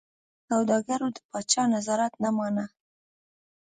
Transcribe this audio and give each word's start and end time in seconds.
انګرېزي 0.07 0.49
سوداګرو 0.51 1.07
د 1.15 1.17
پاچا 1.29 1.63
نظارت 1.73 2.13
نه 2.23 2.29
مانه. 2.35 2.65